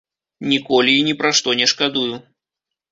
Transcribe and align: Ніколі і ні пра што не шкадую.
Ніколі 0.53 0.95
і 1.01 1.03
ні 1.11 1.15
пра 1.21 1.33
што 1.41 1.57
не 1.61 1.71
шкадую. 1.75 2.11